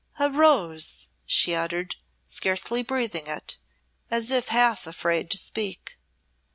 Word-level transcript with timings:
"A 0.19 0.31
rose!" 0.31 1.11
she 1.27 1.53
uttered, 1.53 1.95
scarcely 2.25 2.81
breathing 2.81 3.27
it, 3.27 3.59
as 4.09 4.31
if 4.31 4.47
half 4.47 4.87
afraid 4.87 5.29
to 5.29 5.37
speak. 5.37 5.99